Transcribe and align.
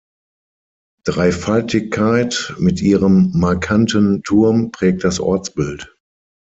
Dreifaltigkeit" 1.05 2.55
mit 2.57 2.81
ihrem 2.81 3.31
markanten 3.35 4.23
Turm 4.23 4.71
prägt 4.71 5.03
das 5.03 5.19
Ortsbild. 5.19 5.95